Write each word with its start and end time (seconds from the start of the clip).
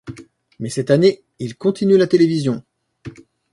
Mais 0.57 0.69
cette 0.71 0.89
année 0.89 1.21
il 1.37 1.55
continue 1.55 1.95
la 1.95 2.07
télévision. 2.07 2.63